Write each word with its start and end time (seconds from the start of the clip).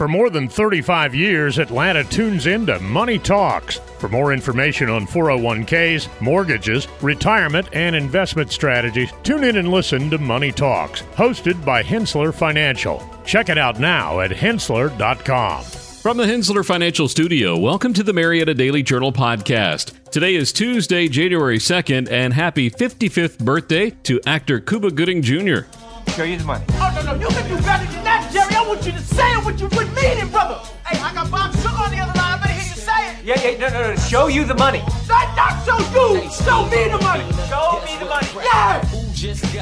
For 0.00 0.08
more 0.08 0.30
than 0.30 0.48
35 0.48 1.14
years, 1.14 1.58
Atlanta 1.58 2.02
tunes 2.02 2.46
into 2.46 2.80
Money 2.80 3.18
Talks. 3.18 3.80
For 3.98 4.08
more 4.08 4.32
information 4.32 4.88
on 4.88 5.06
401ks, 5.06 6.22
mortgages, 6.22 6.88
retirement, 7.02 7.68
and 7.74 7.94
investment 7.94 8.50
strategies, 8.50 9.12
tune 9.24 9.44
in 9.44 9.58
and 9.58 9.68
listen 9.68 10.08
to 10.08 10.16
Money 10.16 10.52
Talks, 10.52 11.02
hosted 11.16 11.62
by 11.66 11.82
Henssler 11.82 12.32
Financial. 12.32 13.06
Check 13.26 13.50
it 13.50 13.58
out 13.58 13.78
now 13.78 14.20
at 14.20 14.30
henssler.com. 14.30 15.64
From 15.64 16.16
the 16.16 16.24
Henssler 16.24 16.64
Financial 16.64 17.06
Studio, 17.06 17.58
welcome 17.58 17.92
to 17.92 18.02
the 18.02 18.14
Marietta 18.14 18.54
Daily 18.54 18.82
Journal 18.82 19.12
podcast. 19.12 19.92
Today 20.10 20.34
is 20.34 20.50
Tuesday, 20.50 21.08
January 21.08 21.58
2nd, 21.58 22.10
and 22.10 22.32
happy 22.32 22.70
55th 22.70 23.44
birthday 23.44 23.90
to 24.04 24.18
actor 24.26 24.60
Cuba 24.60 24.92
Gooding 24.92 25.20
Jr. 25.20 25.64
Show 26.12 26.24
you 26.24 26.38
the 26.38 26.44
money. 26.44 26.64
No, 26.94 27.02
no, 27.02 27.14
you 27.14 27.28
can 27.28 27.48
do 27.48 27.56
better 27.62 27.86
than 27.90 28.04
that, 28.04 28.30
Jerry. 28.32 28.54
I 28.54 28.66
want 28.66 28.84
you 28.84 28.92
to 28.92 29.00
say 29.00 29.30
it 29.32 29.44
what 29.44 29.58
you 29.60 29.68
would 29.68 29.88
mean 29.94 30.18
it, 30.18 30.30
brother. 30.30 30.58
Hey, 30.86 30.98
I 31.00 31.14
got 31.14 31.30
Bob 31.30 31.54
Sugar 31.56 31.68
on 31.68 31.90
the 31.90 31.98
other 31.98 32.18
line. 32.18 32.34
I 32.34 32.42
better 32.42 32.52
hear 32.52 32.66
you 32.66 32.80
say 32.80 33.00
it. 33.10 33.24
Yeah, 33.24 33.40
yeah, 33.40 33.58
no, 33.58 33.68
no, 33.70 33.94
no. 33.94 33.96
Show 33.96 34.26
you 34.26 34.44
the 34.44 34.54
money. 34.54 34.82
Not, 35.08 35.36
not 35.36 35.64
show 35.64 35.78
you. 35.78 36.28
Show 36.30 36.66
me 36.66 36.90
the 36.90 36.98
money. 36.98 37.24
Show 37.46 37.80
me 37.86 37.94
the 37.98 38.06
money. 38.10 38.28
Yeah. 38.42 38.82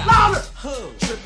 Louder. 0.07 0.43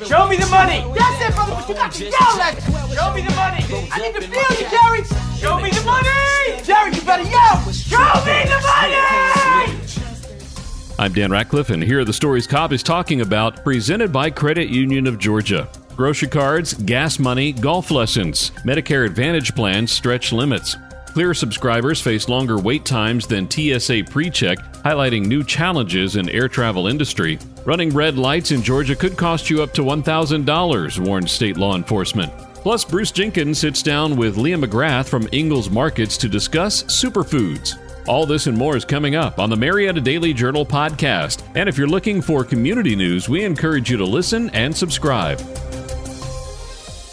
Show 0.05 0.27
me 0.27 0.37
the 0.37 0.47
money. 0.47 0.83
That's 0.97 1.21
it, 1.21 1.35
brother, 1.35 1.53
but 1.55 1.69
you 1.69 1.75
got 1.75 1.91
to 1.93 2.03
yell 2.03 2.41
at 2.41 2.55
me. 2.55 2.61
Show 2.95 3.13
me 3.13 3.21
the 3.21 3.35
money. 3.35 3.61
I 3.91 3.97
need 4.01 4.15
to 4.15 4.21
feel 4.27 4.51
you, 4.57 4.67
Jerry. 4.73 5.03
Show 5.39 5.59
me 5.59 5.69
the 5.69 5.83
money. 5.85 6.63
Jerry, 6.63 6.91
you 6.93 7.01
better 7.01 7.23
yell. 7.23 7.61
Show 7.71 8.25
me 8.25 8.43
the 8.49 8.59
money. 8.59 8.97
I'm 10.99 11.11
Dan 11.11 11.31
Radcliffe, 11.31 11.69
and 11.69 11.83
here 11.83 11.99
are 11.99 12.05
the 12.05 12.13
stories 12.13 12.45
Cobb 12.47 12.71
is 12.71 12.83
talking 12.83 13.21
about, 13.21 13.63
presented 13.63 14.11
by 14.11 14.29
Credit 14.29 14.69
Union 14.69 15.07
of 15.07 15.17
Georgia. 15.17 15.67
Grocery 15.95 16.27
cards, 16.27 16.73
gas 16.73 17.19
money, 17.19 17.51
golf 17.51 17.91
lessons, 17.91 18.49
Medicare 18.65 19.05
Advantage 19.05 19.53
plans 19.53 19.91
stretch 19.91 20.33
limits. 20.33 20.75
Clear 21.05 21.35
subscribers 21.35 22.01
face 22.01 22.27
longer 22.27 22.57
wait 22.57 22.83
times 22.83 23.27
than 23.27 23.49
TSA 23.49 24.01
PreCheck, 24.09 24.81
highlighting 24.81 25.27
new 25.27 25.43
challenges 25.43 26.15
in 26.15 26.29
air 26.29 26.47
travel 26.47 26.87
industry. 26.87 27.37
Running 27.63 27.91
red 27.91 28.17
lights 28.17 28.49
in 28.49 28.63
Georgia 28.63 28.95
could 28.95 29.15
cost 29.15 29.51
you 29.51 29.61
up 29.61 29.71
to 29.75 29.83
$1,000, 29.83 31.05
warned 31.05 31.29
state 31.29 31.57
law 31.57 31.75
enforcement. 31.75 32.33
Plus, 32.55 32.83
Bruce 32.83 33.11
Jenkins 33.11 33.59
sits 33.59 33.83
down 33.83 34.15
with 34.15 34.37
Leah 34.37 34.57
McGrath 34.57 35.07
from 35.07 35.29
Ingles 35.31 35.69
Markets 35.69 36.17
to 36.17 36.27
discuss 36.27 36.81
superfoods. 36.83 37.77
All 38.07 38.25
this 38.25 38.47
and 38.47 38.57
more 38.57 38.75
is 38.75 38.83
coming 38.83 39.15
up 39.15 39.37
on 39.37 39.51
the 39.51 39.55
Marietta 39.55 40.01
Daily 40.01 40.33
Journal 40.33 40.65
podcast. 40.65 41.43
And 41.55 41.69
if 41.69 41.77
you're 41.77 41.87
looking 41.87 42.21
for 42.21 42.43
community 42.43 42.95
news, 42.95 43.29
we 43.29 43.43
encourage 43.43 43.91
you 43.91 43.97
to 43.97 44.05
listen 44.05 44.49
and 44.49 44.75
subscribe. 44.75 45.39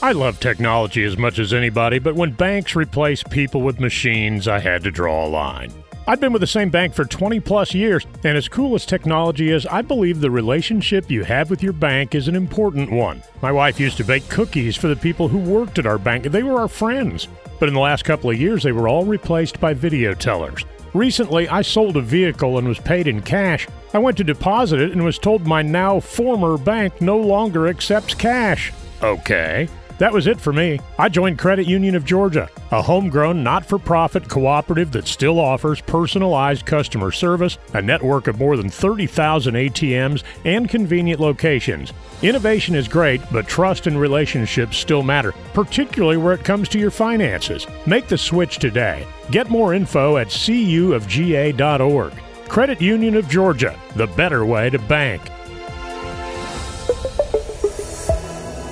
I 0.03 0.13
love 0.13 0.41
technology 0.41 1.05
as 1.05 1.19
much 1.19 1.39
as 1.39 1.53
anybody, 1.53 1.99
but 1.99 2.15
when 2.15 2.31
banks 2.31 2.75
replace 2.75 3.23
people 3.23 3.61
with 3.61 3.81
machines, 3.81 4.49
I 4.49 4.59
had 4.59 4.83
to 4.85 4.91
draw 4.91 5.27
a 5.27 5.29
line. 5.29 5.71
I've 6.09 6.21
been 6.21 6.33
with 6.33 6.41
the 6.41 6.47
same 6.47 6.71
bank 6.71 6.95
for 6.95 7.05
20 7.05 7.39
plus 7.41 7.75
years, 7.75 8.07
and 8.25 8.35
as 8.35 8.49
cool 8.49 8.75
as 8.75 8.87
technology 8.87 9.51
is, 9.51 9.67
I 9.67 9.83
believe 9.83 10.21
the 10.21 10.31
relationship 10.31 11.11
you 11.11 11.23
have 11.25 11.51
with 11.51 11.63
your 11.63 11.75
bank 11.75 12.15
is 12.15 12.29
an 12.29 12.35
important 12.35 12.91
one. 12.91 13.23
My 13.43 13.53
wife 13.53 13.79
used 13.79 13.99
to 13.99 14.05
bake 14.05 14.27
cookies 14.31 14.75
for 14.75 14.89
the 14.89 14.97
people 14.97 15.29
who 15.29 15.39
worked 15.39 15.79
at 15.79 15.85
our 15.85 15.99
bank, 15.99 16.25
they 16.25 16.43
were 16.43 16.59
our 16.59 16.69
friends. 16.69 17.29
But 17.59 17.69
in 17.69 17.75
the 17.75 17.81
last 17.81 18.07
couple 18.07 18.31
of 18.31 18.41
years, 18.41 18.63
they 18.63 18.73
were 18.73 18.89
all 18.89 19.05
replaced 19.05 19.61
by 19.61 19.75
video 19.75 20.15
tellers. 20.15 20.65
Recently, 20.95 21.47
I 21.51 21.61
sold 21.61 21.99
a 21.99 22.01
vehicle 22.01 22.57
and 22.57 22.67
was 22.67 22.79
paid 22.79 23.07
in 23.07 23.21
cash. 23.21 23.69
I 23.93 23.99
went 23.99 24.17
to 24.17 24.25
deposit 24.25 24.81
it 24.81 24.93
and 24.93 25.05
was 25.05 25.19
told 25.19 25.47
my 25.47 25.61
now 25.61 26.01
former 26.01 26.57
bank 26.57 27.03
no 27.03 27.19
longer 27.19 27.69
accepts 27.69 28.15
cash. 28.15 28.73
Okay. 29.03 29.69
That 30.01 30.15
was 30.15 30.27
it 30.27 30.41
for 30.41 30.51
me. 30.51 30.81
I 30.99 31.11
joined 31.11 31.39
Credit 31.39 31.67
Union 31.67 31.95
of 31.95 32.07
Georgia, 32.07 32.49
a 32.71 32.81
homegrown, 32.81 33.45
not 33.45 33.67
for 33.67 33.79
profit 33.79 34.27
cooperative 34.27 34.91
that 34.93 35.07
still 35.07 35.39
offers 35.39 35.83
personalized 35.83 36.65
customer 36.65 37.13
service, 37.13 37.59
a 37.75 37.83
network 37.83 38.27
of 38.27 38.39
more 38.39 38.57
than 38.57 38.71
30,000 38.71 39.53
ATMs, 39.53 40.23
and 40.47 40.71
convenient 40.71 41.21
locations. 41.21 41.93
Innovation 42.23 42.75
is 42.75 42.89
great, 42.89 43.21
but 43.31 43.47
trust 43.47 43.87
and 43.87 44.01
relationships 44.01 44.79
still 44.79 45.03
matter, 45.03 45.33
particularly 45.53 46.17
where 46.17 46.33
it 46.33 46.45
comes 46.45 46.71
to 46.71 46.79
your 46.79 46.91
finances. 46.91 47.67
Make 47.85 48.09
the 48.09 48.17
switch 48.17 48.57
today. 48.57 49.07
Get 49.31 49.51
more 49.51 49.75
info 49.75 50.17
at 50.17 50.29
cuofga.org. 50.29 52.13
Credit 52.49 52.81
Union 52.81 53.17
of 53.17 53.29
Georgia, 53.29 53.79
the 53.97 54.07
better 54.07 54.47
way 54.47 54.71
to 54.71 54.79
bank. 54.79 55.21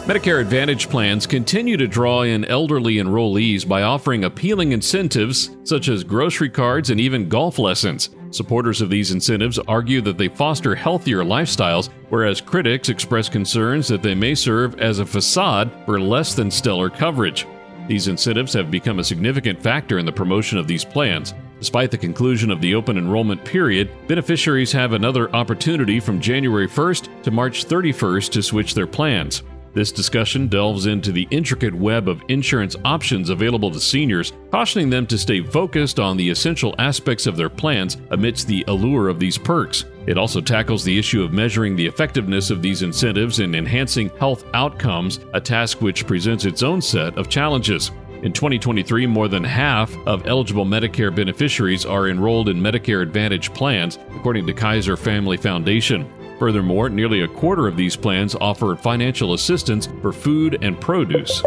Medicare 0.09 0.41
Advantage 0.41 0.89
plans 0.89 1.27
continue 1.27 1.77
to 1.77 1.87
draw 1.87 2.23
in 2.23 2.47
elderly 2.47 2.95
enrollees 2.95 3.69
by 3.69 3.83
offering 3.83 4.25
appealing 4.25 4.73
incentives 4.73 5.51
such 5.65 5.89
as 5.89 6.03
grocery 6.03 6.49
cards 6.49 6.89
and 6.89 6.99
even 6.99 7.29
golf 7.29 7.59
lessons. 7.59 8.09
Supporters 8.31 8.81
of 8.81 8.89
these 8.89 9.13
incentives 9.13 9.59
argue 9.69 10.01
that 10.01 10.17
they 10.17 10.29
foster 10.29 10.75
healthier 10.75 11.19
lifestyles, 11.19 11.91
whereas 12.09 12.41
critics 12.41 12.89
express 12.89 13.29
concerns 13.29 13.87
that 13.89 14.03
they 14.03 14.15
may 14.15 14.35
serve 14.35 14.81
as 14.81 14.99
a 14.99 15.05
facade 15.05 15.71
for 15.85 16.01
less 16.01 16.35
than 16.35 16.51
stellar 16.51 16.89
coverage. 16.89 17.47
These 17.87 18.09
incentives 18.09 18.55
have 18.55 18.71
become 18.71 19.01
a 19.01 19.05
significant 19.05 19.63
factor 19.63 19.99
in 19.99 20.07
the 20.07 20.13
promotion 20.13 20.57
of 20.57 20.67
these 20.67 20.87
plans. 20.87 21.35
Despite 21.59 21.91
the 21.91 21.99
conclusion 21.99 22.51
of 22.51 22.63
the 22.63 22.75
open 22.75 22.97
enrollment 22.97 23.45
period, 23.45 23.91
beneficiaries 24.07 24.73
have 24.73 24.95
another 24.95 25.31
opportunity 25.37 26.01
from 26.01 26.19
January 26.19 26.67
1st 26.67 27.25
to 27.25 27.31
March 27.31 27.67
31st 27.67 28.31
to 28.31 28.43
switch 28.43 28.73
their 28.73 28.87
plans. 28.87 29.43
This 29.79 29.93
discussion 29.93 30.49
delves 30.49 30.87
into 30.87 31.13
the 31.13 31.29
intricate 31.31 31.73
web 31.73 32.09
of 32.09 32.25
insurance 32.27 32.75
options 32.85 33.31
available 33.31 33.71
to 33.71 33.79
seniors, 33.79 34.33
cautioning 34.51 34.91
them 34.91 35.07
to 35.07 35.17
stay 35.17 35.41
focused 35.41 36.01
on 36.01 36.17
the 36.17 36.31
essential 36.31 36.75
aspects 36.81 37.29
of 37.29 37.37
their 37.37 37.49
plans 37.49 37.97
amidst 38.11 38.49
the 38.49 38.65
allure 38.67 39.09
of 39.09 39.21
these 39.21 39.39
perks. 39.39 39.85
It 40.09 40.19
also 40.19 40.41
tackles 40.41 40.83
the 40.83 40.99
issue 40.99 41.23
of 41.23 41.33
measuring 41.33 41.77
the 41.77 41.87
effectiveness 41.87 42.51
of 42.51 42.61
these 42.61 42.83
incentives 42.83 43.39
in 43.39 43.55
enhancing 43.55 44.09
health 44.19 44.45
outcomes, 44.53 45.21
a 45.33 45.41
task 45.41 45.81
which 45.81 46.09
presents 46.09 46.45
its 46.45 46.65
own 46.65 46.83
set 46.83 47.17
of 47.17 47.29
challenges. 47.29 47.93
In 48.25 48.33
2023, 48.33 49.07
more 49.07 49.29
than 49.29 49.45
half 49.45 49.97
of 50.09 50.27
eligible 50.27 50.65
Medicare 50.65 51.15
beneficiaries 51.15 51.87
are 51.87 52.09
enrolled 52.09 52.49
in 52.49 52.61
Medicare 52.61 53.01
Advantage 53.01 53.55
plans, 53.55 54.01
according 54.17 54.45
to 54.49 54.53
Kaiser 54.53 54.97
Family 54.97 55.37
Foundation. 55.37 56.13
Furthermore, 56.39 56.89
nearly 56.89 57.23
a 57.23 57.29
quarter 57.29 57.67
of 57.67 57.77
these 57.77 57.97
plans 57.97 58.35
offer 58.35 58.77
financial 58.77 59.35
assistance 59.35 59.89
for 60.01 60.13
food 60.13 60.59
and 60.63 60.81
produce. 60.81 61.43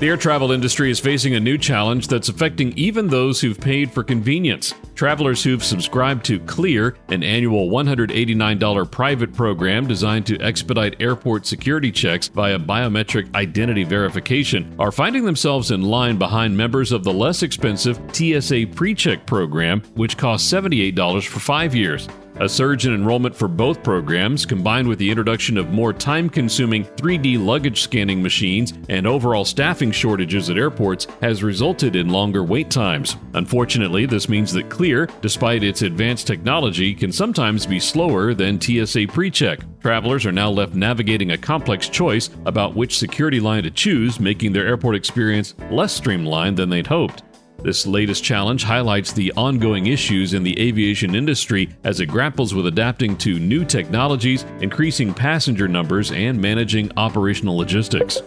The 0.00 0.08
air 0.08 0.16
travel 0.16 0.50
industry 0.50 0.90
is 0.90 0.98
facing 0.98 1.34
a 1.34 1.40
new 1.40 1.58
challenge 1.58 2.08
that's 2.08 2.30
affecting 2.30 2.72
even 2.72 3.06
those 3.06 3.38
who've 3.38 3.60
paid 3.60 3.92
for 3.92 4.02
convenience. 4.02 4.72
Travelers 4.94 5.44
who've 5.44 5.62
subscribed 5.62 6.24
to 6.24 6.40
Clear, 6.40 6.96
an 7.08 7.22
annual 7.22 7.68
$189 7.68 8.90
private 8.90 9.34
program 9.34 9.86
designed 9.86 10.24
to 10.28 10.40
expedite 10.40 11.02
airport 11.02 11.44
security 11.44 11.92
checks 11.92 12.28
via 12.28 12.58
biometric 12.58 13.34
identity 13.34 13.84
verification, 13.84 14.74
are 14.78 14.90
finding 14.90 15.26
themselves 15.26 15.70
in 15.70 15.82
line 15.82 16.16
behind 16.16 16.56
members 16.56 16.92
of 16.92 17.04
the 17.04 17.12
less 17.12 17.42
expensive 17.42 17.98
TSA 18.12 18.72
PreCheck 18.72 19.26
program, 19.26 19.82
which 19.96 20.16
costs 20.16 20.50
$78 20.50 21.26
for 21.26 21.40
five 21.40 21.74
years. 21.74 22.08
A 22.40 22.48
surge 22.48 22.86
in 22.86 22.94
enrollment 22.94 23.36
for 23.36 23.48
both 23.48 23.82
programs, 23.82 24.46
combined 24.46 24.88
with 24.88 24.98
the 24.98 25.10
introduction 25.10 25.58
of 25.58 25.72
more 25.72 25.92
time 25.92 26.30
consuming 26.30 26.86
3D 26.86 27.38
luggage 27.38 27.82
scanning 27.82 28.22
machines 28.22 28.72
and 28.88 29.06
overall 29.06 29.44
staffing 29.44 29.90
shortages 29.90 30.48
at 30.48 30.56
airports, 30.56 31.06
has 31.20 31.42
resulted 31.42 31.96
in 31.96 32.08
longer 32.08 32.42
wait 32.42 32.70
times. 32.70 33.18
Unfortunately, 33.34 34.06
this 34.06 34.30
means 34.30 34.54
that 34.54 34.70
Clear, 34.70 35.06
despite 35.20 35.62
its 35.62 35.82
advanced 35.82 36.26
technology, 36.26 36.94
can 36.94 37.12
sometimes 37.12 37.66
be 37.66 37.78
slower 37.78 38.32
than 38.32 38.58
TSA 38.58 39.08
PreCheck. 39.08 39.62
Travelers 39.82 40.24
are 40.24 40.32
now 40.32 40.48
left 40.48 40.74
navigating 40.74 41.32
a 41.32 41.38
complex 41.38 41.90
choice 41.90 42.30
about 42.46 42.74
which 42.74 42.98
security 42.98 43.38
line 43.38 43.64
to 43.64 43.70
choose, 43.70 44.18
making 44.18 44.54
their 44.54 44.66
airport 44.66 44.96
experience 44.96 45.54
less 45.70 45.92
streamlined 45.92 46.56
than 46.56 46.70
they'd 46.70 46.86
hoped. 46.86 47.22
This 47.62 47.86
latest 47.86 48.24
challenge 48.24 48.64
highlights 48.64 49.12
the 49.12 49.32
ongoing 49.36 49.88
issues 49.88 50.32
in 50.32 50.42
the 50.42 50.58
aviation 50.58 51.14
industry 51.14 51.68
as 51.84 52.00
it 52.00 52.06
grapples 52.06 52.54
with 52.54 52.66
adapting 52.66 53.18
to 53.18 53.38
new 53.38 53.66
technologies, 53.66 54.44
increasing 54.60 55.12
passenger 55.12 55.68
numbers, 55.68 56.10
and 56.10 56.40
managing 56.40 56.90
operational 56.96 57.58
logistics. 57.58 58.22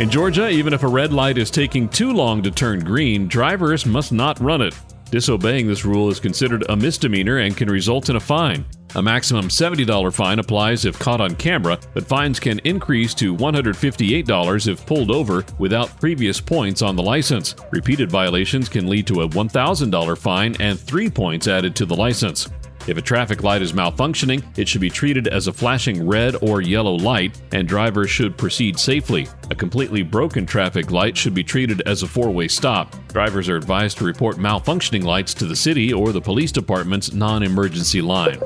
In 0.00 0.10
Georgia, 0.10 0.48
even 0.48 0.72
if 0.72 0.82
a 0.82 0.88
red 0.88 1.12
light 1.12 1.38
is 1.38 1.50
taking 1.50 1.88
too 1.88 2.12
long 2.12 2.42
to 2.42 2.50
turn 2.50 2.80
green, 2.80 3.28
drivers 3.28 3.86
must 3.86 4.10
not 4.10 4.40
run 4.40 4.60
it. 4.60 4.74
Disobeying 5.12 5.68
this 5.68 5.84
rule 5.84 6.08
is 6.08 6.18
considered 6.18 6.64
a 6.68 6.76
misdemeanor 6.76 7.38
and 7.38 7.56
can 7.56 7.70
result 7.70 8.08
in 8.08 8.16
a 8.16 8.20
fine. 8.20 8.64
A 8.94 9.02
maximum 9.02 9.48
$70 9.48 10.12
fine 10.12 10.38
applies 10.38 10.84
if 10.84 10.98
caught 10.98 11.22
on 11.22 11.34
camera, 11.36 11.78
but 11.94 12.06
fines 12.06 12.38
can 12.38 12.58
increase 12.60 13.14
to 13.14 13.34
$158 13.34 14.68
if 14.68 14.84
pulled 14.84 15.10
over 15.10 15.46
without 15.58 15.98
previous 15.98 16.42
points 16.42 16.82
on 16.82 16.94
the 16.94 17.02
license. 17.02 17.54
Repeated 17.70 18.10
violations 18.10 18.68
can 18.68 18.86
lead 18.86 19.06
to 19.06 19.22
a 19.22 19.28
$1,000 19.28 20.18
fine 20.18 20.54
and 20.60 20.78
three 20.78 21.08
points 21.08 21.48
added 21.48 21.74
to 21.76 21.86
the 21.86 21.96
license. 21.96 22.50
If 22.86 22.98
a 22.98 23.02
traffic 23.02 23.44
light 23.44 23.62
is 23.62 23.72
malfunctioning, 23.72 24.42
it 24.58 24.68
should 24.68 24.80
be 24.80 24.90
treated 24.90 25.28
as 25.28 25.46
a 25.46 25.52
flashing 25.52 26.06
red 26.06 26.34
or 26.42 26.60
yellow 26.60 26.94
light, 26.96 27.40
and 27.52 27.68
drivers 27.68 28.10
should 28.10 28.36
proceed 28.36 28.78
safely. 28.78 29.28
A 29.50 29.54
completely 29.54 30.02
broken 30.02 30.44
traffic 30.44 30.90
light 30.90 31.16
should 31.16 31.32
be 31.32 31.44
treated 31.44 31.80
as 31.86 32.02
a 32.02 32.08
four 32.08 32.30
way 32.30 32.48
stop. 32.48 32.96
Drivers 33.08 33.48
are 33.48 33.56
advised 33.56 33.98
to 33.98 34.04
report 34.04 34.36
malfunctioning 34.36 35.04
lights 35.04 35.32
to 35.34 35.46
the 35.46 35.54
city 35.54 35.92
or 35.92 36.10
the 36.10 36.20
police 36.20 36.50
department's 36.50 37.12
non 37.12 37.44
emergency 37.44 38.02
line. 38.02 38.40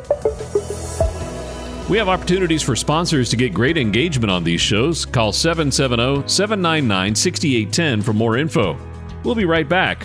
We 1.89 1.99
have 1.99 2.09
opportunities 2.09 2.65
for 2.65 2.75
sponsors 2.75 3.31
to 3.31 3.37
get 3.37 3.55
great 3.55 3.79
engagement 3.79 4.29
on 4.29 4.43
these 4.43 4.61
shows. 4.61 5.05
Call 5.05 5.31
770 5.31 6.29
799 6.29 7.15
6810 7.15 8.03
for 8.03 8.13
more 8.13 8.37
info. 8.37 8.77
We'll 9.23 9.37
be 9.37 9.45
right 9.45 9.69
back. 9.69 10.05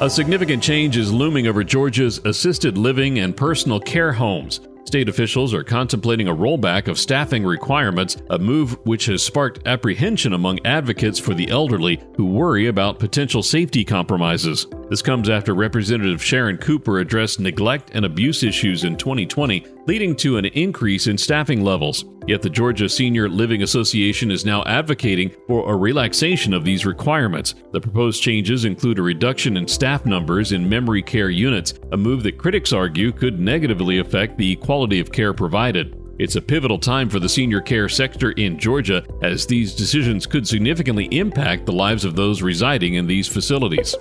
A 0.00 0.08
significant 0.08 0.62
change 0.62 0.96
is 0.96 1.12
looming 1.12 1.48
over 1.48 1.64
Georgia's 1.64 2.20
assisted 2.24 2.78
living 2.78 3.18
and 3.18 3.36
personal 3.36 3.80
care 3.80 4.12
homes. 4.12 4.60
State 4.88 5.10
officials 5.10 5.52
are 5.52 5.62
contemplating 5.62 6.28
a 6.28 6.34
rollback 6.34 6.88
of 6.88 6.98
staffing 6.98 7.44
requirements, 7.44 8.16
a 8.30 8.38
move 8.38 8.78
which 8.86 9.04
has 9.04 9.22
sparked 9.22 9.60
apprehension 9.66 10.32
among 10.32 10.64
advocates 10.64 11.18
for 11.18 11.34
the 11.34 11.46
elderly 11.50 12.02
who 12.16 12.24
worry 12.24 12.68
about 12.68 12.98
potential 12.98 13.42
safety 13.42 13.84
compromises. 13.84 14.66
This 14.88 15.02
comes 15.02 15.28
after 15.28 15.52
Representative 15.52 16.24
Sharon 16.24 16.56
Cooper 16.56 17.00
addressed 17.00 17.38
neglect 17.38 17.90
and 17.92 18.06
abuse 18.06 18.42
issues 18.42 18.84
in 18.84 18.96
2020, 18.96 19.66
leading 19.86 20.16
to 20.16 20.38
an 20.38 20.46
increase 20.46 21.06
in 21.06 21.18
staffing 21.18 21.62
levels. 21.62 22.06
Yet 22.26 22.42
the 22.42 22.50
Georgia 22.50 22.88
Senior 22.88 23.28
Living 23.28 23.62
Association 23.62 24.30
is 24.30 24.44
now 24.44 24.62
advocating 24.64 25.34
for 25.46 25.70
a 25.70 25.76
relaxation 25.76 26.52
of 26.52 26.64
these 26.64 26.84
requirements. 26.84 27.54
The 27.72 27.80
proposed 27.80 28.22
changes 28.22 28.66
include 28.66 28.98
a 28.98 29.02
reduction 29.02 29.56
in 29.56 29.66
staff 29.66 30.04
numbers 30.04 30.52
in 30.52 30.68
memory 30.68 31.02
care 31.02 31.30
units, 31.30 31.74
a 31.92 31.96
move 31.96 32.22
that 32.24 32.36
critics 32.36 32.72
argue 32.72 33.12
could 33.12 33.40
negatively 33.40 33.98
affect 33.98 34.36
the 34.36 34.56
quality 34.56 34.77
of 34.84 35.12
care 35.12 35.34
provided. 35.34 36.00
It's 36.18 36.36
a 36.36 36.40
pivotal 36.40 36.78
time 36.78 37.08
for 37.08 37.18
the 37.18 37.28
senior 37.28 37.60
care 37.60 37.88
sector 37.88 38.30
in 38.32 38.58
Georgia, 38.58 39.04
as 39.22 39.46
these 39.46 39.74
decisions 39.74 40.24
could 40.24 40.46
significantly 40.46 41.06
impact 41.10 41.66
the 41.66 41.72
lives 41.72 42.04
of 42.04 42.16
those 42.16 42.42
residing 42.42 42.94
in 42.94 43.06
these 43.06 43.28
facilities. 43.28 43.94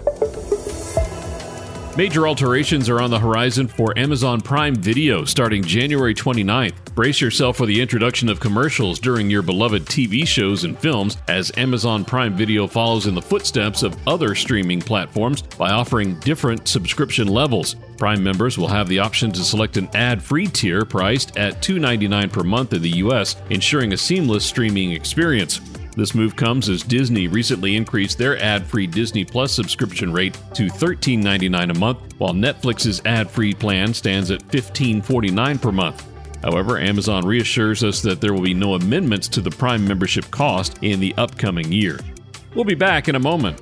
Major 1.97 2.27
alterations 2.27 2.89
are 2.89 3.01
on 3.01 3.09
the 3.09 3.17
horizon 3.17 3.67
for 3.67 3.97
Amazon 3.97 4.39
Prime 4.39 4.75
Video 4.75 5.25
starting 5.25 5.63
January 5.63 6.13
29th. 6.13 6.75
Brace 6.93 7.19
yourself 7.19 7.57
for 7.57 7.65
the 7.65 7.81
introduction 7.81 8.29
of 8.29 8.39
commercials 8.39 8.99
during 8.99 9.31
your 9.31 9.41
beloved 9.41 9.83
TV 9.85 10.23
shows 10.27 10.63
and 10.63 10.77
films 10.77 11.17
as 11.27 11.51
Amazon 11.57 12.05
Prime 12.05 12.35
Video 12.35 12.67
follows 12.67 13.07
in 13.07 13.15
the 13.15 13.21
footsteps 13.21 13.81
of 13.81 13.97
other 14.07 14.35
streaming 14.35 14.79
platforms 14.79 15.41
by 15.41 15.71
offering 15.71 16.19
different 16.19 16.67
subscription 16.67 17.27
levels. 17.27 17.75
Prime 17.97 18.23
members 18.23 18.59
will 18.59 18.67
have 18.67 18.87
the 18.87 18.99
option 18.99 19.31
to 19.31 19.43
select 19.43 19.75
an 19.75 19.89
ad 19.95 20.21
free 20.21 20.45
tier 20.45 20.85
priced 20.85 21.35
at 21.35 21.63
$2.99 21.63 22.31
per 22.31 22.43
month 22.43 22.73
in 22.73 22.83
the 22.83 22.97
US, 22.97 23.37
ensuring 23.49 23.93
a 23.93 23.97
seamless 23.97 24.45
streaming 24.45 24.91
experience. 24.91 25.61
This 25.97 26.13
move 26.13 26.35
comes 26.35 26.69
as 26.69 26.83
Disney 26.83 27.27
recently 27.27 27.75
increased 27.75 28.19
their 28.19 28.37
ad-free 28.37 28.85
Disney 28.85 29.25
Plus 29.25 29.51
subscription 29.51 30.13
rate 30.13 30.37
to 30.53 30.67
$13.99 30.67 31.71
a 31.71 31.79
month, 31.79 32.13
while 32.19 32.35
Netflix's 32.35 33.01
ad-free 33.03 33.55
plan 33.55 33.95
stands 33.95 34.29
at 34.29 34.47
$15.49 34.49 35.59
per 35.59 35.71
month. 35.71 36.05
However, 36.43 36.77
Amazon 36.77 37.25
reassures 37.25 37.83
us 37.83 38.03
that 38.03 38.21
there 38.21 38.35
will 38.35 38.43
be 38.43 38.53
no 38.53 38.75
amendments 38.75 39.27
to 39.29 39.41
the 39.41 39.49
Prime 39.49 39.87
membership 39.87 40.29
cost 40.29 40.77
in 40.83 40.99
the 40.99 41.15
upcoming 41.17 41.71
year. 41.71 41.99
We'll 42.53 42.63
be 42.63 42.75
back 42.75 43.07
in 43.07 43.15
a 43.15 43.19
moment. 43.19 43.59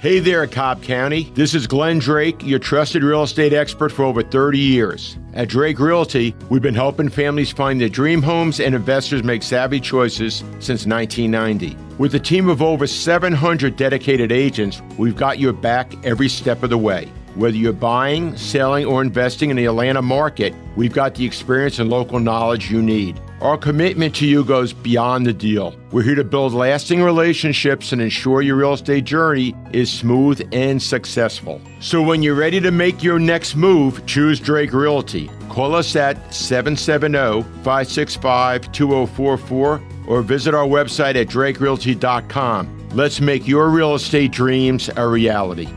Hey 0.00 0.20
there, 0.20 0.46
Cobb 0.46 0.84
County. 0.84 1.24
This 1.34 1.54
is 1.56 1.66
Glenn 1.66 1.98
Drake, 1.98 2.46
your 2.46 2.60
trusted 2.60 3.02
real 3.02 3.24
estate 3.24 3.52
expert 3.52 3.90
for 3.90 4.04
over 4.04 4.22
30 4.22 4.56
years. 4.56 5.18
At 5.34 5.48
Drake 5.48 5.80
Realty, 5.80 6.36
we've 6.48 6.62
been 6.62 6.72
helping 6.72 7.08
families 7.08 7.50
find 7.50 7.80
their 7.80 7.88
dream 7.88 8.22
homes 8.22 8.60
and 8.60 8.76
investors 8.76 9.24
make 9.24 9.42
savvy 9.42 9.80
choices 9.80 10.36
since 10.60 10.86
1990. 10.86 11.76
With 11.98 12.14
a 12.14 12.20
team 12.20 12.48
of 12.48 12.62
over 12.62 12.86
700 12.86 13.74
dedicated 13.74 14.30
agents, 14.30 14.80
we've 14.98 15.16
got 15.16 15.40
your 15.40 15.52
back 15.52 15.92
every 16.06 16.28
step 16.28 16.62
of 16.62 16.70
the 16.70 16.78
way. 16.78 17.06
Whether 17.34 17.56
you're 17.56 17.72
buying, 17.72 18.36
selling, 18.36 18.86
or 18.86 19.02
investing 19.02 19.50
in 19.50 19.56
the 19.56 19.64
Atlanta 19.64 20.00
market, 20.00 20.54
we've 20.76 20.94
got 20.94 21.16
the 21.16 21.24
experience 21.24 21.80
and 21.80 21.90
local 21.90 22.20
knowledge 22.20 22.70
you 22.70 22.82
need. 22.82 23.20
Our 23.40 23.56
commitment 23.56 24.16
to 24.16 24.26
you 24.26 24.42
goes 24.42 24.72
beyond 24.72 25.24
the 25.24 25.32
deal. 25.32 25.76
We're 25.92 26.02
here 26.02 26.16
to 26.16 26.24
build 26.24 26.54
lasting 26.54 27.02
relationships 27.02 27.92
and 27.92 28.02
ensure 28.02 28.42
your 28.42 28.56
real 28.56 28.72
estate 28.72 29.04
journey 29.04 29.54
is 29.72 29.92
smooth 29.92 30.40
and 30.52 30.82
successful. 30.82 31.60
So 31.78 32.02
when 32.02 32.20
you're 32.20 32.34
ready 32.34 32.60
to 32.60 32.72
make 32.72 33.00
your 33.04 33.20
next 33.20 33.54
move, 33.54 34.04
choose 34.06 34.40
Drake 34.40 34.72
Realty. 34.72 35.30
Call 35.48 35.76
us 35.76 35.94
at 35.94 36.34
770 36.34 37.42
565 37.62 38.72
2044 38.72 39.82
or 40.08 40.22
visit 40.22 40.52
our 40.52 40.66
website 40.66 41.14
at 41.14 41.28
drakerealty.com. 41.28 42.88
Let's 42.92 43.20
make 43.20 43.46
your 43.46 43.68
real 43.68 43.94
estate 43.94 44.32
dreams 44.32 44.90
a 44.96 45.06
reality. 45.06 45.68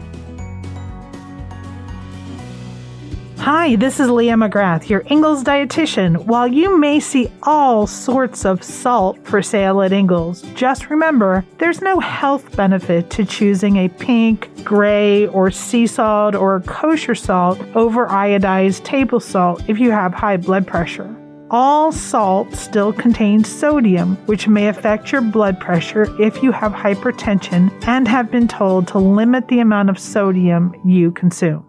Hi, 3.42 3.76
this 3.76 4.00
is 4.00 4.08
Leah 4.08 4.36
McGrath, 4.36 4.88
your 4.88 5.02
Ingles 5.08 5.44
dietitian. 5.44 6.28
While 6.28 6.48
you 6.48 6.78
may 6.78 7.00
see 7.00 7.32
all 7.42 7.88
sorts 7.88 8.46
of 8.46 8.62
salt 8.62 9.18
for 9.26 9.42
sale 9.42 9.82
at 9.82 9.92
Ingles, 9.92 10.44
just 10.54 10.92
remember 10.92 11.44
there's 11.58 11.82
no 11.82 12.00
health 12.00 12.56
benefit 12.56 13.10
to 13.10 13.26
choosing 13.26 13.78
a 13.78 13.90
pink, 13.90 14.64
gray, 14.64 15.26
or 15.26 15.50
sea 15.50 15.88
salt 15.88 16.36
or 16.36 16.60
kosher 16.68 17.16
salt 17.16 17.60
over 17.74 18.06
iodized 18.06 18.84
table 18.84 19.20
salt 19.20 19.64
if 19.68 19.80
you 19.80 19.90
have 19.90 20.14
high 20.14 20.38
blood 20.38 20.68
pressure. 20.68 21.10
All 21.50 21.92
salt 21.92 22.54
still 22.54 22.94
contains 22.94 23.50
sodium, 23.50 24.18
which 24.28 24.48
may 24.48 24.68
affect 24.68 25.12
your 25.12 25.22
blood 25.22 25.60
pressure 25.60 26.06
if 26.22 26.44
you 26.44 26.52
have 26.52 26.74
hypertension 26.74 27.72
and 27.88 28.08
have 28.08 28.30
been 28.30 28.48
told 28.48 28.88
to 28.90 29.00
limit 29.00 29.48
the 29.48 29.62
amount 29.62 29.90
of 29.90 29.98
sodium 29.98 30.80
you 30.86 31.10
consume. 31.10 31.66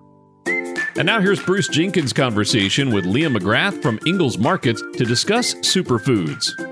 And 0.97 1.07
now 1.07 1.21
here's 1.21 1.43
Bruce 1.43 1.69
Jenkins' 1.69 2.13
conversation 2.13 2.91
with 2.93 3.07
Leah 3.07 3.31
McGrath 3.31 3.81
from 3.81 3.99
Ingles 4.07 4.37
Markets 4.37 4.83
to 4.97 5.05
discuss 5.05 5.55
superfoods. 5.55 6.72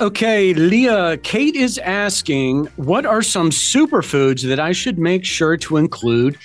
Okay, 0.00 0.52
Leah, 0.54 1.18
Kate 1.18 1.54
is 1.54 1.78
asking, 1.78 2.66
what 2.74 3.06
are 3.06 3.22
some 3.22 3.50
superfoods 3.50 4.42
that 4.48 4.58
I 4.58 4.72
should 4.72 4.98
make 4.98 5.24
sure 5.24 5.56
to 5.58 5.76
include 5.76 6.36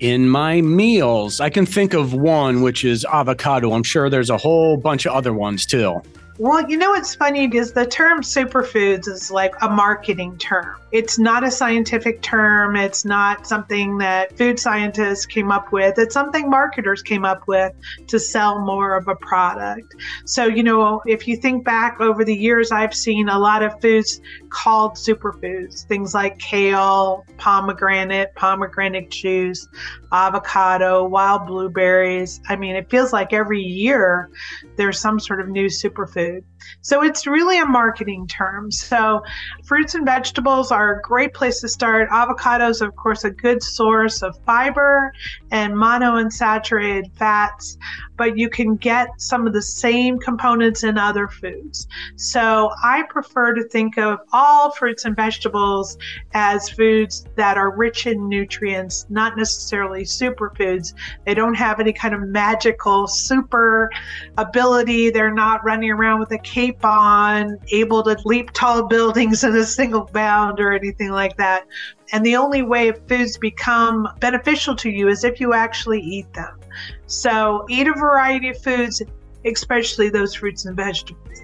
in 0.00 0.28
my 0.28 0.62
meals. 0.62 1.38
I 1.38 1.50
can 1.50 1.66
think 1.66 1.92
of 1.92 2.14
one, 2.14 2.62
which 2.62 2.84
is 2.84 3.04
avocado. 3.04 3.72
I'm 3.72 3.82
sure 3.82 4.08
there's 4.08 4.30
a 4.30 4.38
whole 4.38 4.76
bunch 4.76 5.06
of 5.06 5.12
other 5.12 5.34
ones 5.34 5.66
too. 5.66 6.00
Well, 6.36 6.68
you 6.68 6.76
know 6.76 6.90
what's 6.90 7.14
funny 7.14 7.44
is 7.44 7.72
the 7.72 7.86
term 7.86 8.20
superfoods 8.20 9.06
is 9.06 9.30
like 9.30 9.54
a 9.62 9.68
marketing 9.68 10.36
term. 10.38 10.74
It's 10.90 11.16
not 11.16 11.44
a 11.44 11.50
scientific 11.50 12.22
term. 12.22 12.74
It's 12.74 13.04
not 13.04 13.46
something 13.46 13.98
that 13.98 14.36
food 14.36 14.58
scientists 14.58 15.26
came 15.26 15.52
up 15.52 15.70
with. 15.70 15.96
It's 15.96 16.12
something 16.12 16.50
marketers 16.50 17.02
came 17.02 17.24
up 17.24 17.46
with 17.46 17.72
to 18.08 18.18
sell 18.18 18.58
more 18.58 18.96
of 18.96 19.06
a 19.06 19.14
product. 19.14 19.94
So, 20.24 20.46
you 20.46 20.64
know, 20.64 21.02
if 21.06 21.28
you 21.28 21.36
think 21.36 21.64
back 21.64 22.00
over 22.00 22.24
the 22.24 22.34
years, 22.34 22.72
I've 22.72 22.94
seen 22.94 23.28
a 23.28 23.38
lot 23.38 23.62
of 23.62 23.80
foods 23.80 24.20
called 24.50 24.94
superfoods, 24.94 25.84
things 25.86 26.14
like 26.14 26.38
kale, 26.38 27.24
pomegranate, 27.38 28.34
pomegranate 28.34 29.10
juice, 29.10 29.68
avocado, 30.12 31.04
wild 31.06 31.46
blueberries. 31.46 32.40
I 32.48 32.56
mean, 32.56 32.76
it 32.76 32.88
feels 32.88 33.12
like 33.12 33.32
every 33.32 33.60
year 33.60 34.30
there's 34.76 34.98
some 34.98 35.18
sort 35.18 35.40
of 35.40 35.48
new 35.48 35.66
superfood. 35.66 36.23
Bye. 36.24 36.53
So 36.80 37.02
it's 37.02 37.26
really 37.26 37.58
a 37.58 37.66
marketing 37.66 38.26
term. 38.26 38.70
So 38.70 39.22
fruits 39.64 39.94
and 39.94 40.04
vegetables 40.04 40.70
are 40.70 40.98
a 40.98 41.02
great 41.02 41.34
place 41.34 41.60
to 41.60 41.68
start. 41.68 42.10
Avocados, 42.10 42.80
of 42.80 42.94
course, 42.96 43.24
a 43.24 43.30
good 43.30 43.62
source 43.62 44.22
of 44.22 44.38
fiber 44.44 45.12
and 45.50 45.74
monounsaturated 45.74 47.10
fats, 47.16 47.78
but 48.16 48.36
you 48.38 48.48
can 48.48 48.76
get 48.76 49.08
some 49.18 49.46
of 49.46 49.52
the 49.52 49.62
same 49.62 50.18
components 50.18 50.84
in 50.84 50.98
other 50.98 51.28
foods. 51.28 51.86
So 52.16 52.70
I 52.82 53.02
prefer 53.08 53.54
to 53.54 53.64
think 53.68 53.98
of 53.98 54.18
all 54.32 54.70
fruits 54.72 55.04
and 55.04 55.16
vegetables 55.16 55.96
as 56.32 56.68
foods 56.68 57.24
that 57.36 57.56
are 57.56 57.76
rich 57.76 58.06
in 58.06 58.28
nutrients, 58.28 59.06
not 59.08 59.36
necessarily 59.36 60.02
superfoods. 60.02 60.94
They 61.26 61.34
don't 61.34 61.54
have 61.54 61.80
any 61.80 61.92
kind 61.92 62.14
of 62.14 62.22
magical 62.22 63.06
super 63.06 63.90
ability. 64.36 65.10
They're 65.10 65.34
not 65.34 65.64
running 65.64 65.90
around 65.90 66.20
with 66.20 66.32
a 66.32 66.38
cape 66.54 66.84
on, 66.84 67.58
able 67.72 68.00
to 68.04 68.16
leap 68.24 68.52
tall 68.52 68.86
buildings 68.86 69.42
in 69.42 69.56
a 69.56 69.64
single 69.64 70.08
bound 70.12 70.60
or 70.60 70.72
anything 70.72 71.10
like 71.10 71.36
that. 71.36 71.66
And 72.12 72.24
the 72.24 72.36
only 72.36 72.62
way 72.62 72.92
foods 73.08 73.36
become 73.36 74.08
beneficial 74.20 74.76
to 74.76 74.88
you 74.88 75.08
is 75.08 75.24
if 75.24 75.40
you 75.40 75.52
actually 75.52 76.00
eat 76.00 76.32
them. 76.32 76.60
So 77.06 77.66
eat 77.68 77.88
a 77.88 77.92
variety 77.94 78.50
of 78.50 78.62
foods, 78.62 79.02
especially 79.44 80.10
those 80.10 80.36
fruits 80.36 80.64
and 80.64 80.76
vegetables. 80.76 81.43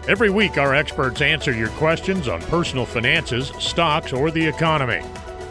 Every 0.08 0.32
week, 0.32 0.58
our 0.58 0.74
experts 0.74 1.22
answer 1.22 1.53
your 1.53 1.70
questions 1.70 2.27
on 2.27 2.41
personal 2.44 2.86
finances, 2.86 3.51
stocks, 3.60 4.12
or 4.12 4.32
the 4.32 4.48
economy. 4.48 5.03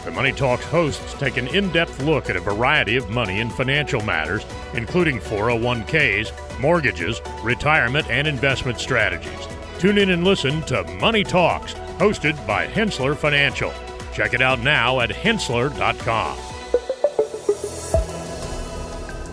The 0.05 0.11
Money 0.11 0.33
Talks 0.33 0.65
hosts 0.65 1.15
take 1.15 1.37
an 1.37 1.49
in 1.49 1.71
depth 1.71 2.03
look 2.03 2.31
at 2.31 2.37
a 2.37 2.41
variety 2.41 2.97
of 2.97 3.11
money 3.11 3.41
and 3.41 3.53
financial 3.53 4.01
matters, 4.01 4.45
including 4.75 5.21
401ks, 5.21 6.33
mortgages, 6.59 7.21
retirement, 7.43 8.09
and 8.09 8.27
investment 8.27 8.81
strategies. 8.81 9.47
Tune 9.79 9.99
in 9.99 10.11
and 10.11 10.25
listen 10.25 10.63
to 10.63 10.83
Money 10.95 11.25
Talks, 11.25 11.75
hosted 11.99 12.35
by 12.47 12.67
Henssler 12.67 13.17
Financial. 13.17 13.73
Check 14.13 14.35
it 14.35 14.41
out 14.41 14.61
now 14.61 15.01
at 15.01 15.11
henssler.com. 15.11 16.58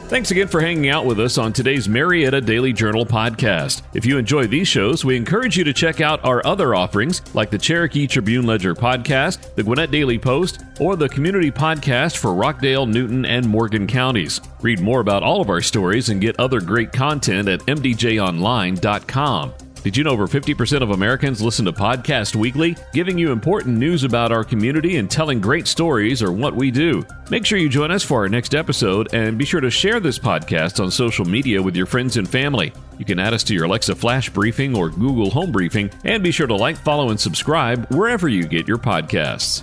Thanks 0.07 0.29
again 0.29 0.47
for 0.47 0.61
hanging 0.61 0.89
out 0.89 1.05
with 1.07 1.19
us 1.19 1.39
on 1.39 1.51
today's 1.51 1.89
Marietta 1.89 2.39
Daily 2.39 2.71
Journal 2.71 3.07
podcast. 3.07 3.81
If 3.95 4.05
you 4.05 4.19
enjoy 4.19 4.45
these 4.45 4.67
shows, 4.67 5.03
we 5.03 5.17
encourage 5.17 5.57
you 5.57 5.63
to 5.63 5.73
check 5.73 5.99
out 5.99 6.23
our 6.23 6.45
other 6.45 6.75
offerings 6.75 7.23
like 7.33 7.49
the 7.49 7.57
Cherokee 7.57 8.05
Tribune 8.05 8.45
Ledger 8.45 8.75
podcast, 8.75 9.55
the 9.55 9.63
Gwinnett 9.63 9.89
Daily 9.89 10.19
Post, 10.19 10.61
or 10.79 10.95
the 10.95 11.09
community 11.09 11.49
podcast 11.51 12.17
for 12.17 12.35
Rockdale, 12.35 12.85
Newton, 12.85 13.25
and 13.25 13.49
Morgan 13.49 13.87
counties. 13.87 14.41
Read 14.61 14.79
more 14.79 14.99
about 14.99 15.23
all 15.23 15.41
of 15.41 15.49
our 15.49 15.61
stories 15.61 16.09
and 16.09 16.21
get 16.21 16.39
other 16.39 16.61
great 16.61 16.93
content 16.93 17.47
at 17.49 17.61
mdjonline.com. 17.61 19.53
Did 19.85 19.95
you 19.95 20.03
know 20.03 20.09
over 20.09 20.25
50% 20.25 20.81
of 20.81 20.89
Americans 20.89 21.43
listen 21.43 21.65
to 21.65 21.71
podcasts 21.71 22.35
Weekly? 22.35 22.75
Giving 22.91 23.19
you 23.19 23.31
important 23.31 23.77
news 23.77 24.03
about 24.03 24.31
our 24.31 24.43
community 24.43 24.97
and 24.97 25.11
telling 25.11 25.39
great 25.39 25.67
stories 25.67 26.23
or 26.23 26.31
what 26.31 26.55
we 26.55 26.71
do. 26.71 27.05
Make 27.29 27.45
sure 27.45 27.59
you 27.59 27.69
join 27.69 27.91
us 27.91 28.01
for 28.01 28.21
our 28.21 28.27
next 28.27 28.55
episode 28.55 29.13
and 29.13 29.37
be 29.37 29.45
sure 29.45 29.61
to 29.61 29.69
share 29.69 29.99
this 29.99 30.17
podcast 30.17 30.83
on 30.83 30.89
social 30.89 31.23
media 31.23 31.61
with 31.61 31.75
your 31.75 31.85
friends 31.85 32.17
and 32.17 32.27
family. 32.27 32.73
You 32.97 33.05
can 33.05 33.19
add 33.19 33.35
us 33.35 33.43
to 33.43 33.53
your 33.53 33.65
Alexa 33.65 33.93
Flash 33.93 34.27
Briefing 34.27 34.75
or 34.75 34.89
Google 34.89 35.29
Home 35.29 35.51
Briefing, 35.51 35.91
and 36.03 36.23
be 36.23 36.31
sure 36.31 36.47
to 36.47 36.55
like, 36.55 36.77
follow, 36.77 37.11
and 37.11 37.19
subscribe 37.19 37.85
wherever 37.93 38.27
you 38.27 38.47
get 38.47 38.67
your 38.67 38.79
podcasts. 38.79 39.61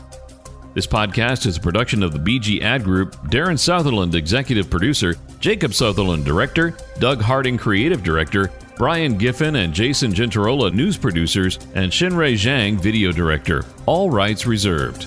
This 0.75 0.87
podcast 0.87 1.47
is 1.47 1.57
a 1.57 1.61
production 1.61 2.05
of 2.05 2.13
the 2.13 2.19
BG 2.21 2.63
Ad 2.63 2.85
Group, 2.85 3.17
Darren 3.25 3.59
Sutherland, 3.59 4.15
Executive 4.15 4.71
Producer, 4.71 5.17
Jacob 5.41 5.75
Sutherland, 5.75 6.25
Director, 6.25 6.77
Doug 7.01 7.21
Harding, 7.21 7.59
Creative 7.59 8.03
Director, 8.05 8.53
Brian 8.77 9.17
Giffen 9.19 9.57
and 9.57 9.73
Jason 9.73 10.13
Gentarola, 10.13 10.73
News 10.73 10.97
Producers, 10.97 11.59
and 11.75 11.93
Shinrei 11.93 12.35
Zhang, 12.35 12.81
Video 12.81 13.13
Director. 13.13 13.65
All 13.87 14.11
rights 14.11 14.47
reserved. 14.47 15.07